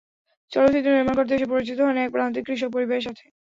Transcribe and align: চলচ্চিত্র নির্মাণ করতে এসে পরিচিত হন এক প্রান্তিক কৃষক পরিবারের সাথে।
চলচ্চিত্র 0.51 0.89
নির্মাণ 0.91 1.15
করতে 1.17 1.33
এসে 1.35 1.51
পরিচিত 1.53 1.77
হন 1.81 1.97
এক 1.97 2.09
প্রান্তিক 2.15 2.43
কৃষক 2.47 2.69
পরিবারের 2.75 3.05
সাথে। 3.07 3.25